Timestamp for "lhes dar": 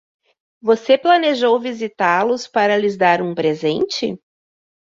2.75-3.21